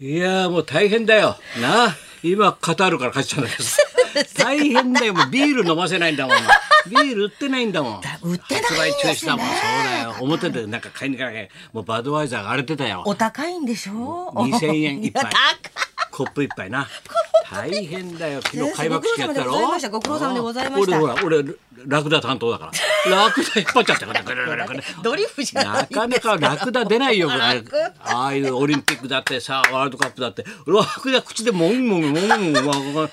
[0.00, 1.36] いやーもう大変だよ。
[1.60, 1.96] なあ。
[2.22, 3.64] 今カタールから帰ってきたんだけど。
[4.44, 5.14] 大変だよ。
[5.14, 6.36] もうビール飲ませないんだもん。
[6.88, 8.00] ビール売ってないんだもん。
[8.22, 9.46] 売ってないんですね発売中止だもん。
[9.46, 10.14] そうだよ。
[10.20, 11.48] 表でなんか買いに行かなきゃ。
[11.72, 13.02] もうバドワイザーが荒れてたよ。
[13.06, 15.26] お高いんでしょ2000円一杯い
[16.12, 16.86] コップ一杯な。
[17.50, 18.40] 大変だよ。
[18.42, 19.52] 昨日開幕式やったろ？
[19.90, 21.44] ご苦労様でございました俺ほら、俺、
[21.86, 22.72] ラクダ担当だから。
[23.06, 24.06] ラクダ引っ張っちゃって。
[24.06, 27.28] これこれこれこれドリフじゃなないかなかラクダ出ないよ。
[27.28, 32.18] 楽ああいうオリンピックだってさ、ワールドカップだって、ラクダ口でもんもんもんも
[33.04, 33.10] ん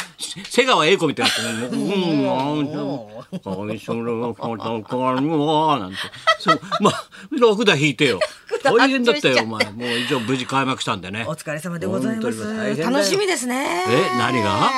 [0.50, 5.98] 瀬川栄子みたいになって、もんもんもん、こいつのことこもなんて。
[6.40, 8.20] そう、まあ、ラクダ引いてよ。
[8.64, 9.66] 大変だったよ、お前。
[9.72, 11.26] もう一応無事開幕したんでね。
[11.28, 14.72] お疲れ様でございます楽しみですねえ、何が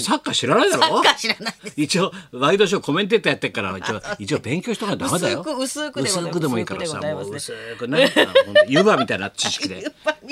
[0.00, 5.40] サッカー知らないだろサッカー知らない一応ワイドショーコメンテーターやってっから一応一応勉強しとかなダメだよ。
[5.40, 8.12] 薄く薄くでもいいからさもう薄くね。
[8.68, 9.84] 湯葉みたいな知識で。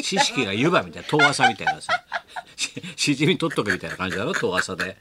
[0.03, 1.93] 知識が湯葉みたいな遠浅みたいなさ。
[2.57, 4.97] ししじみ取っとけみたいな感じだろ遠浅で。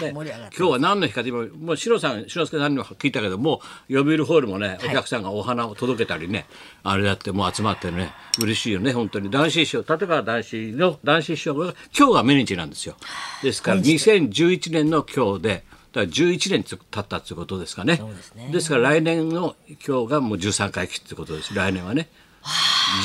[0.00, 6.46] 本当で今日は何の日かで今もうシロさん志の輔さんにも聞いたけどもう読売ホールもねお客さんがお花を届けたりね、
[6.82, 8.92] あれやってもう集まってね嬉しいよね。
[8.92, 12.96] 本当に男子師匠立川男子の男子師匠が今日が命日なんですよ。
[13.42, 17.96] ですから2011年の今日でだから11年経ったっていうことですかね。
[17.96, 18.50] ですね。
[18.52, 19.54] ですから来年の
[19.86, 21.54] 今日がもう13回忌ってことです。
[21.54, 22.08] 来年はね。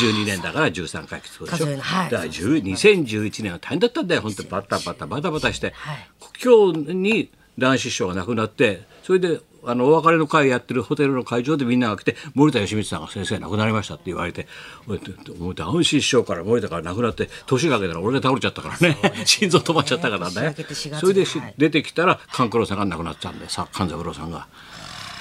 [0.01, 2.09] 12年だから13回忌ってことでしょ、はい。
[2.09, 4.21] だから10 2011年は大変だったんだよ。
[4.21, 6.09] 本当にバタバタバタバタして、はい。
[6.43, 7.29] 今日に
[7.59, 14.47] 男子師匠が亡くなってそれであのお別れの会やってるホテルの会場でみんなが来て森田義満さんが先生亡くなりましたって言われて
[14.87, 15.01] おい
[15.37, 18.97] もう男子師匠から森田から亡くなって年が明けたら俺が倒れちゃったからね。
[19.25, 20.33] 心臓止まっちゃったからね。
[20.33, 21.53] 年明けて4月それでしはい。
[21.57, 24.47] 出てきたら勘九郎さんが亡くなっちゃうんでさ勘三郎さんが。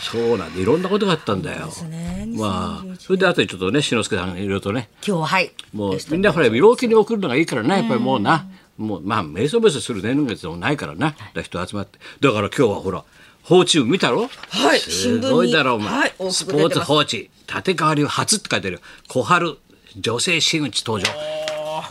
[0.00, 1.70] そうなんでいろんなことがあったんだよ。
[1.70, 2.26] すね。
[2.36, 4.88] まあ2011それであとでちょっとね志の輔さんがいろいろとね。
[5.06, 5.50] 今日ははい。
[5.72, 8.46] もうみんなほら病気に送るのがいいからなやっぱりもうな、
[8.78, 11.98] もうまあメソメソする年月もないからな、だから人集まって。
[12.20, 13.04] だから今日はほら
[13.42, 14.30] 報知見たろ？
[14.48, 18.80] はいすごいだろお前、はいスポーツ報知立川流初って書いてる。
[19.08, 19.58] 小春
[19.96, 21.10] 女性真打ち登場。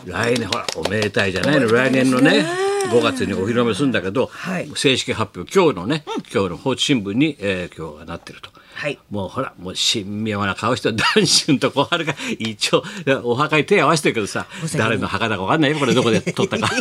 [0.05, 1.67] 来年ほらおめでたいじゃないの？
[1.71, 2.45] 来年のね
[2.89, 4.69] 5月にお披露目するんだけど、はい。
[4.75, 8.49] 正式発表今日のね、今日の報知新聞に、えー今日はなってると。
[8.77, 8.99] はい。
[9.09, 12.83] もうほらもう神妙な顔して男春と小春が一応
[13.23, 14.45] お墓に手合わせてるけどさ
[14.77, 16.69] 誰の墓だか分かんないよこれどこで撮ったか。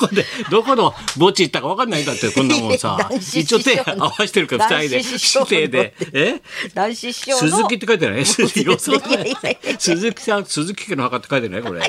[0.00, 3.10] どこでどこの墓地行ったか分かんないんだってこんなもんさ。
[3.34, 5.94] 一応手合わせてるから二人で師匠の手で。
[6.14, 6.40] え？
[6.72, 8.24] 男子師匠の鈴木って書いてない？
[8.24, 11.62] 鈴木さん鈴木家の墓って書いてない？
[11.62, 11.80] これ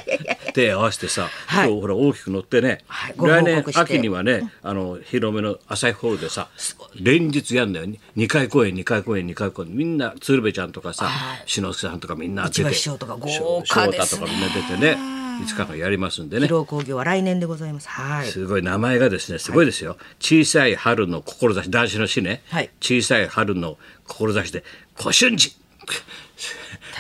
[0.54, 1.70] 手合わせてさ、 はい。
[1.70, 6.48] 今日ほら大きく乗ってね、はいご来年秋にはねあの広めの朝日ホールでさ
[6.96, 9.70] 連日やんだよ2回公演2回公演2回公演。
[9.70, 11.44] みんな鶴瓶ちゃんとかさはい。
[11.46, 14.18] 志の輔さんとかみんな出て市場師匠とか豪華ですね。
[14.18, 16.46] 翔太とかみんな出てね5日間やりますんでね。
[16.46, 17.90] 披露興行は来年でございます。
[17.90, 18.28] はい。
[18.28, 22.70] すごい名前がですねすごいですよ、小さい春の志男子の詩ね、はい。
[22.80, 24.64] 小さい春の志で
[24.98, 25.52] 小春寺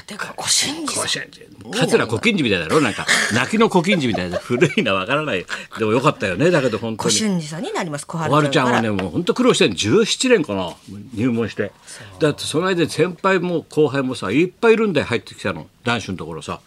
[0.07, 1.71] 立川小新寺さん。
[1.71, 3.05] 桂小金治みたいだろなんか。
[3.33, 5.39] 泣きの小金治みたいな古いなわからない。
[5.39, 5.45] よ
[5.79, 7.15] でもよかったよねだけど本当に。
[7.15, 10.73] 小春寺さんになります小小春ちゃんはねもう本当苦労してる17年かな。
[11.13, 11.71] 入門して。
[12.19, 15.67] だってその間に先輩も後輩もさいっぱいいるんだよ入ってきたの。
[15.83, 16.59] 男子のところさ。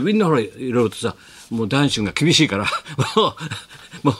[0.00, 1.14] みんなほらいろいろとさ
[1.52, 2.64] もう男子が厳しいから
[3.14, 3.28] も
[4.02, 4.14] うもう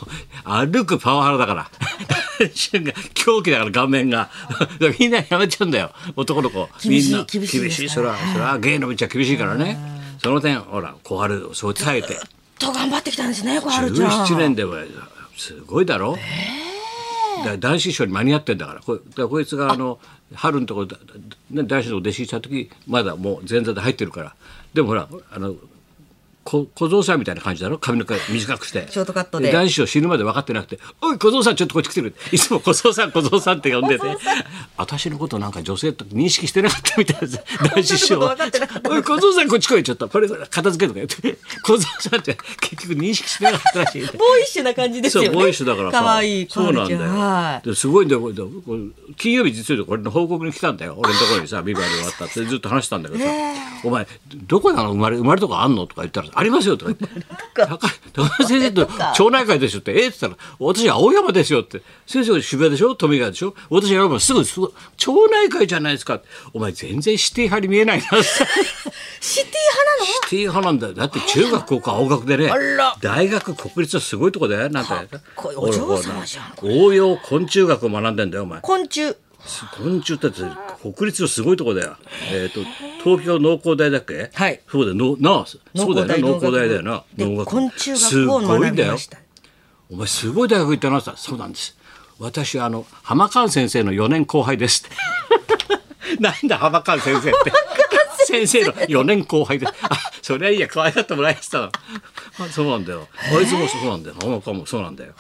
[0.44, 1.70] 歩くパワハラだから。
[3.15, 4.31] 狂気だから顔面が。
[4.98, 5.93] みんなやめちゃうんだよ。
[6.15, 6.69] 男の子。
[6.84, 7.25] みんな。
[7.25, 7.88] 厳しい厳しい。
[7.88, 9.78] それはそれは芸の道は厳しいからね。
[10.22, 12.19] その点ほら小春そう耐えて。
[12.59, 14.26] と頑張ってきたんですね小春ちゃん。
[14.26, 14.75] 17年でも
[15.37, 16.12] すごいだろ、
[17.38, 18.81] だから男子師匠に間に合ってんだから。
[18.81, 19.76] こだこいつがあ。
[19.76, 19.99] の
[20.34, 20.87] 春のところ
[21.53, 24.34] 男子の弟子した時まだもう前座で入ってるから。
[24.75, 25.60] でもほらあのこ
[26.44, 27.78] 小僧さんみたいな感じだろ？
[27.78, 28.86] 髪の毛短くして。
[28.91, 29.53] ショートカットで。
[29.53, 34.04] 男子師匠死ぬまで分かってなくて「おい小僧さんちょっとこっち来てる」いつも小僧さん小僧さんって呼んでて。
[34.76, 37.41] 私のことなんか女性と認識してなかったみたいです。
[37.62, 38.31] 男子師匠は。
[38.31, 38.91] 分かってなかっ「た。
[38.91, 40.08] おい小僧さんこっち来い」ちょっと。
[40.08, 41.38] これ片付けとか言って。
[41.62, 44.02] 小僧さんって結局認識してなかったらしい。
[44.02, 45.28] ねボーイッシュな感じですよね。
[45.28, 46.00] そうボーイッシュだからさ。
[46.00, 47.61] 可愛い小そうなんだよ。
[47.72, 48.32] ですごいんだよ。
[49.16, 50.96] 金曜日実はこれの報告に来たんだよ。
[50.99, 53.31] 俺のところにさ「ビバリー終わった」ってずっと話したんだけどさ
[53.84, 54.06] 「お前
[54.46, 54.90] どこなの？
[54.93, 56.93] 生まれ生まれとかあんの?」とか言ったら「ありますよ」とか。
[56.99, 60.06] 言って「高高橋先生と町内会ですよ」って「え？
[60.06, 62.94] っ?」って言ったら「私青山ですよ」って「先生は渋谷でしょ？
[62.94, 63.55] 富川でしょ？
[63.70, 66.20] 私青山すぐすぐ町内会じゃないですか」
[66.55, 68.05] お前全然シティ派に見えないな」
[69.20, 70.06] シティ派なの？
[70.06, 70.94] シティ派なんだよ。
[70.94, 72.52] だって中学高校青学でね
[73.00, 74.69] 大学国立はすごいとこだよ。
[74.70, 75.05] なんか
[75.37, 75.56] こいい。
[75.58, 79.14] お嬢様じゃん応用昆虫学を学んでんだよお前昆虫
[79.76, 81.96] 昆虫ってだって国立のすごいとこだよ。
[82.32, 82.60] えっ、と
[83.02, 84.30] 東京農工大だっけ？
[84.32, 84.94] はいそうだよ。
[84.96, 85.58] のなあ、そ
[85.92, 86.18] うだよね。
[86.18, 87.02] 農工大だよな。
[87.16, 89.06] で農学部昆虫す学をごいんだよ学びまし。
[89.08, 89.18] た
[89.90, 91.76] お前すごい大学行ったなって言ったらそうなんです。
[92.18, 94.88] 私あの浜川先生の4年後輩です。
[96.20, 97.52] なんだ浜川先生って。
[98.24, 99.72] 先生の4年後輩で、あ、
[100.22, 101.70] そりゃいいや、可愛がってもらいました
[102.50, 103.08] そうなんだよ。
[103.36, 104.16] あいつもそうなんだよ。
[104.20, 105.12] 浜川もそうなんだよ。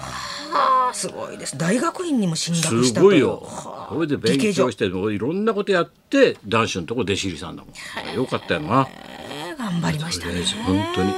[0.54, 1.56] あーすごいです。
[1.56, 3.12] 大学院にも進学すしたと。
[3.12, 3.48] いうごいよ。
[3.88, 8.14] それで勉強していろんなことやって男子のとこ弟子入りしたんだもん。
[8.14, 8.88] よかったよな。
[9.30, 10.42] えー頑張りましたね。
[10.66, 11.12] 本当に。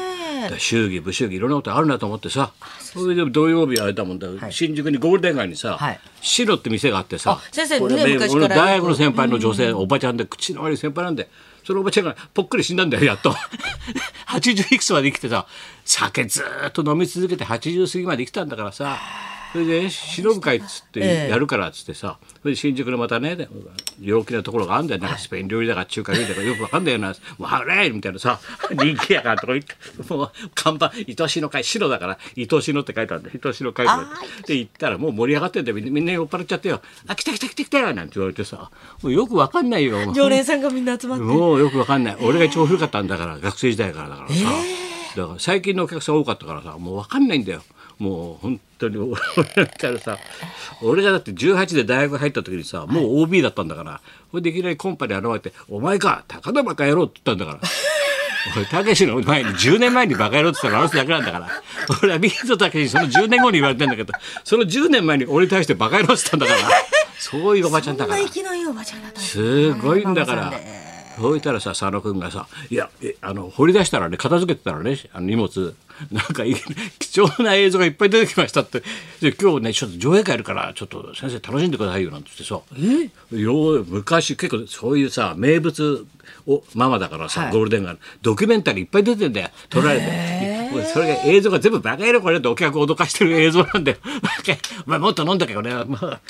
[0.59, 2.53] 祝儀武祝儀いろんなことあるなと思ってさ。
[2.79, 6.01] それで土曜日あれだもんだ、新宿にゴールデン街にさ、はい。
[6.21, 7.41] 白って店があってさ。
[7.41, 11.31] あ先生ね俺昔から俺の大学の先輩の女性、おばちゃんで口の悪い先輩なんで
[11.65, 13.35] そのおばちゃんがぽっくり死んだんだよやっと。
[14.29, 15.47] 80いくつまで生きてさ
[15.85, 19.34] 酒ずーっと飲み続けて80過ぎまで生きたんだからさ。
[19.55, 21.31] それで忍ぶ会っつってええ。
[21.31, 23.49] やるからっつってさ、それで新宿のまたね
[24.01, 25.01] 陽気なところがあるんだよ。
[25.01, 28.41] なんかスペイン料理だか中華料理だかよくわかんないよな「もうはれ!」みたいなさ
[28.73, 29.77] 人気やからとか言って。
[30.13, 30.91] もう看板
[31.23, 32.19] 「愛しの会白だから。
[32.37, 33.41] 愛しの」って書いてあるんだよ。
[33.45, 34.09] 愛しの会とか
[34.49, 35.77] で行ったらもう盛り上がってんだよ。
[35.77, 38.71] みんな酔っ払っちゃってよ「あ来た来た来た来たよ」なんて言われてさ。
[39.03, 40.13] もうよくわかんないよ。
[40.13, 41.25] 常連さんがみんな集まって。
[41.25, 42.17] もうよくわかんない。
[42.21, 44.35] 俺が一番古かったんだから学生時代からだからさ、
[45.17, 47.63] だから最近のお客さん多かったからさもうわかんないんだよ
[47.99, 49.15] もう本当に俺
[49.57, 50.19] だったらさ
[50.83, 54.01] 俺がだって18で大学入った時にさもう OB だったんだから
[54.31, 57.69] それでいきなりコンパに現れて「お前か高田バカ野郎」って言ったんだから。
[58.55, 61.49] 俺たけしの前に10年前にバカ野郎って言ったらあの人だけなんだから。
[62.03, 64.13] 俺はビートたけしその10年後に言われてんだけど
[64.45, 66.77] その10年前に俺に対してバカ野郎って言ったんだから。
[67.19, 68.21] そういうおばちゃんだから。
[69.17, 70.53] すごいんだから。
[71.19, 75.75] そういったらさ佐野君がさ「いやえあの掘り出したらね片付けてたらねあの荷物。
[76.11, 76.57] なんかい
[76.99, 78.83] 貴重な映像がいっぱい出てきました」って。
[79.21, 82.61] で今日ねちょっと上映会やるからちょっと先生楽しんでくださいよなんて言ってさ。
[83.33, 83.45] い
[83.89, 86.05] 昔結構そういうさ名物
[86.47, 87.53] をママだからさ、はい。
[87.53, 89.51] ゴールデンがドキュメンタリーいっぱい出てんだよ。
[89.71, 90.64] 撮られて。
[90.83, 93.99] それが映像が全部バカ野郎これってお客を脅かしてる映像なんだよ。
[94.87, 96.21] お前もっと飲んだけこれ、まあ、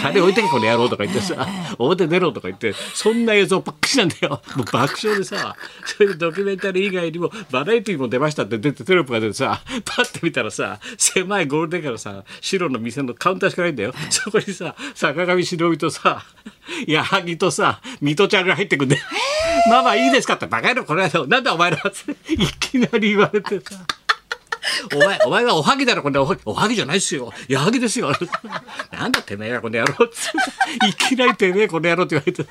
[0.00, 1.46] 金置いてけこの野郎とか言ってさ、
[1.78, 4.42] 表出ろとか言って、そんな映像ばっかりなんだよ。
[4.56, 13.94] もう爆笑でさ、それでドキュメンタリー以外にもバラエティーも出ましたって出てテロップが出てさ、パッて見たらさ、狭いゴールデンからさ、白の店のカウンターしかないんだよ。
[14.10, 16.24] そこにさ、坂上忍とさ、
[16.86, 18.98] 矢作とさ、水戸ちゃんが入ってくんで、
[19.68, 23.84] ママいいですかってバカ野郎これはなんだお前らっていきなり言われてさ。
[24.94, 26.40] お前、お前はおはぎだろ、これおはぎ。
[26.44, 27.32] おはぎじゃないっすよ。
[27.48, 28.12] 矢作ですよ。
[28.92, 30.86] なんだてめえがこの野郎って。
[30.88, 32.46] いきなりてめえこの野郎って言われて。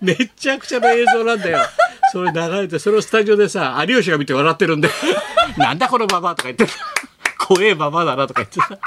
[0.00, 1.60] めっちゃくちゃな映像なんだよ。
[2.12, 4.88] それ流れて、それをスタジオでさ、有吉が見て笑ってるんで。
[5.56, 6.66] なんだこのババアとか言って。
[7.38, 8.78] 怖えババアだなとか言ってさ。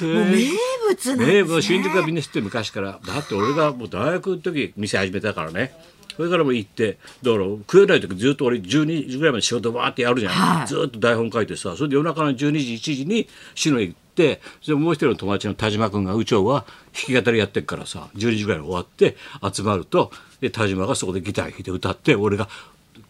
[0.00, 0.44] 名物なんね
[0.88, 5.74] ですねもう新宿はみんな知ってる昔からだって俺がもう大学の時店始めたからね
[6.18, 10.66] それからもう行ってだから食えない時ずっと俺12時ぐらいまで仕事バーってやるじゃん、はい。
[10.66, 19.16] ずっと台本書いてさそれで夜中の12時1時に篠行ってそれでもう一人の友達の田島君が宇宙は弾き語りやってるからさ12時ぐらいに終わって
[19.54, 20.10] 集まると
[20.40, 22.48] で田島がそこでギター弾いて歌って俺が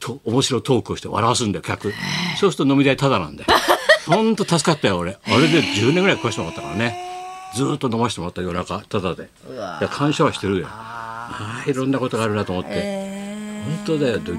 [0.00, 1.92] と面白いトークをして笑わすんだよ客。
[2.38, 3.50] そうすると飲み代タダなんだよ。
[4.06, 5.18] ほんと助かったよ俺。
[5.24, 7.04] あれで10年ぐらい食わしてもらったからね。
[7.54, 9.28] ずーっと飲ましてもらった夜中タダで。
[9.50, 10.68] いや感謝はしてるよ
[11.30, 14.20] ああいろんなことがあるなと思って、本当だよ。
[14.20, 14.32] と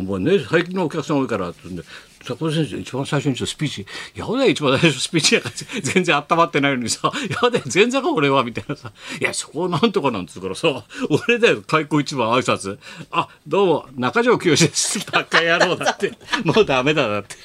[0.00, 1.84] もうね最近のお客さん多いからって言うんで
[2.22, 3.86] 坂本先生一番最初にちょっとスピーチ
[4.16, 5.50] 「やだよ一番最初スピーチなんか
[5.82, 7.12] 全然温まってないのにさ
[7.42, 8.90] 「やだよ全然か俺は」みたいなさ
[9.20, 10.84] 「いやそこなんとかなんつうからさ
[11.28, 12.78] 俺だよ開口一番挨拶。
[13.12, 16.12] あどうも中条清です」バカ野郎だって。
[16.44, 17.36] もうダメだだって。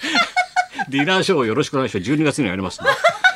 [0.89, 2.12] ディナーショーをよろしくお願いします。
[2.12, 2.89] 12月にやりますね。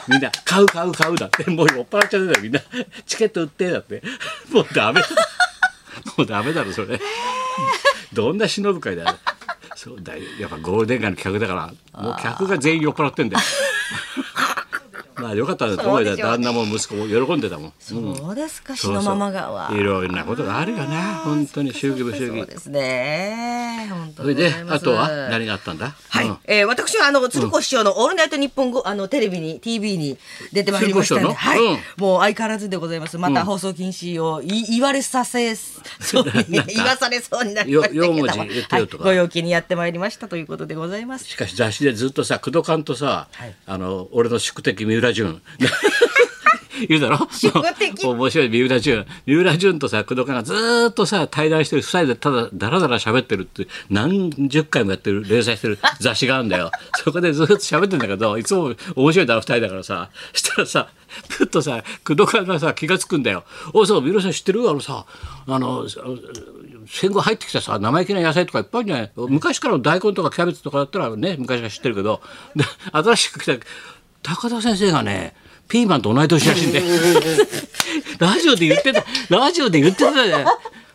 [0.08, 1.50] みんな買う買う買うだって。
[1.52, 2.42] もう酔っ払っちゃってたよ。
[2.42, 2.62] みんな
[3.06, 4.02] チケット売ってだって。
[4.50, 5.08] もうダメだ
[6.18, 7.00] もうダメだろそれ。
[8.14, 9.10] どんな忍ぶ会だよ。
[9.76, 13.44] そうだよやっぱゴールデン街の客だからもう客が全員酔っ払ってんだよ。
[15.16, 15.78] まあよかったね。
[15.78, 18.16] と思うよ旦那も息子も喜んでたもん、うん。
[18.16, 18.94] そうですかそう。
[18.96, 21.74] そう篠ママ川いろいろなことがあるよな本当に。
[21.74, 22.40] 祝儀不祝儀。
[22.40, 23.55] そうですね
[24.16, 25.96] それであとは何があったんだ？
[26.10, 26.38] はい、うん。
[26.46, 30.18] えー私はあの鶴子師匠の「オールナイトニッポンご」あのテレビに TV に
[30.54, 31.80] 出てまいりましたんで、鶴子師匠はい、のうん。
[31.98, 33.18] もう相変わらずでございます。
[33.18, 38.20] また放送禁止をい言われさせそうに 言わされそうになりましたけども。
[38.20, 39.04] よ四文字言ってよとか。
[39.06, 41.26] はい、ご陽気にやってまいりましたということでございます。
[41.26, 43.56] しかし雑誌でずっとさ工藤館とさ、はい。
[43.66, 45.42] あの俺の宿敵三浦淳
[46.90, 47.18] 言うだろ？
[48.04, 48.50] 面白い。
[48.50, 49.06] 三浦淳。
[49.26, 51.82] 三浦淳とさ工藤官がずーっとさ対談してる。
[51.82, 56.72] 二人でただだらだら喋ってるって何十回もやってる連載してる 雑誌があるんだよ。
[57.04, 60.10] そこでずっと喋ってんだけどいつも面白いだろ二人だからさ。
[60.34, 60.88] したらさ
[61.30, 64.70] ふっとさ工藤官がさ気が付くんだよ「おいそう三浦さん知ってる？
[64.70, 65.06] あのさ
[65.48, 65.86] あの
[66.88, 69.12] 戦後入ってきたさ生意気な野菜とかいっぱいあるんじゃない？
[69.30, 72.22] 昔からの大根とかキャベツとかだったらね昔から知ってるけど。
[72.56, 73.66] で新しく来た
[74.24, 75.36] 高田先生がね
[75.68, 76.82] ピーマンと同い年らしいんで。
[78.20, 80.46] ラジオで言ってたラジオで言ってたね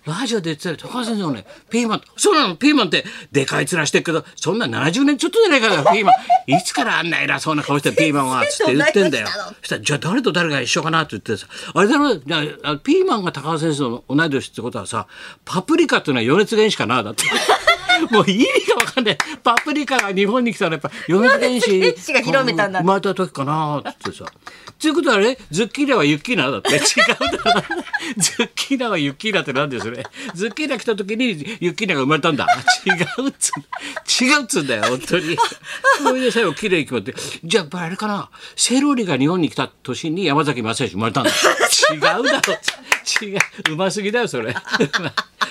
[0.06, 6.14] ラジオで言ってたよ高田先生もねピーマンそうなのピーマンってでかい面してるけどそんな70年ちょっとじゃないからピーマン。
[6.46, 9.28] いつからあんな偉そうな顔してるピーマンはつって言ってんだよ。
[9.60, 15.06] そしたらじゃあ誰と誰が一緒かなって言ってさあれだろじゃあピーマンが高田先生の同い年ってことはさ
[15.44, 17.24] パプリカっていうのは余熱原子かなだって。
[18.10, 19.18] もう意味がわかんない。
[19.42, 21.70] パプリカが日本に来たらやっぱ余熱原子。
[21.70, 24.24] 余熱原子が広めたんだ生まれた時かなっつってさ。
[24.24, 26.70] っていうことはね、ズッキーナはユッキーナだって。
[26.70, 26.80] 違う
[27.44, 27.62] だろ。
[28.16, 30.04] ズッキーナはユッキーナってなんですね。
[30.34, 31.26] ズッキーナ来た時に
[31.60, 32.46] ユッキーナが生まれたんだ。
[32.86, 32.90] 違
[33.22, 34.24] うっつう。
[34.24, 35.36] 違うっつうんだよ、本当に。
[36.02, 37.14] それで最後綺麗に決まって。
[37.44, 38.30] じゃああれかな。
[38.56, 41.30] セロリが日本に来た年に山崎正義生まれたんだ。
[41.92, 42.24] 違うだろ。
[43.22, 43.38] 違う。
[43.72, 44.54] うますぎだよ、それ。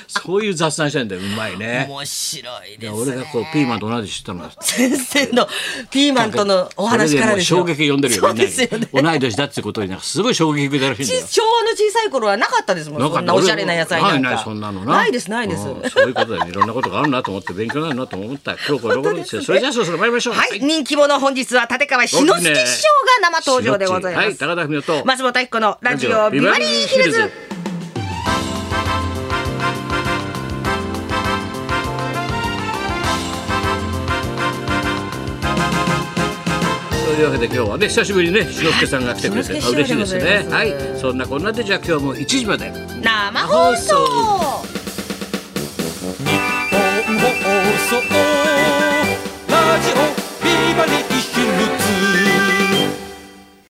[0.09, 1.85] そういう雑談してんだよ、うまいね。
[1.87, 2.99] 面白いですね。
[2.99, 5.47] 俺がこうピーマンと同じ知ったのが先生の
[5.91, 7.59] ピーマンとのお話からですよ。
[7.59, 9.03] 衝撃読んでるよねに。
[9.03, 11.21] 同い年だってことになんかすごい衝撃受けたらしいんだよ。
[11.27, 13.01] ち昭和の小さい頃はなかったですもん。
[13.01, 14.19] そんなおしゃれな野菜なんか。
[14.19, 14.93] ないないそんなのな。
[14.93, 20.33] ないですないです、うんそういうことでいろんなことがあるなと思って勉強になるなと思った今日これところですよそれじゃあそろそろ参りましょう。
[20.33, 22.87] はい、人気者本日は立川志の輔師匠
[23.21, 25.05] が生登場でございます、はい高田文夫と。
[25.05, 27.48] 松本明子のラジオビバリーヒルズ
[37.19, 40.47] いうわけで今日はね久しぶりにね篠介さんが来てくれて篠介あ嬉しいですね。
[40.49, 40.73] はい。
[40.97, 42.71] そんなこんなでじゃあ今日も1時まで。
[43.01, 43.95] 生放送。
[46.19, 46.31] 日
[46.71, 47.51] 本放
[47.89, 47.95] 送。
[49.49, 49.93] ラジオ
[50.43, 50.47] ビ
[50.77, 51.47] バリーヒル
[52.15, 52.18] ズ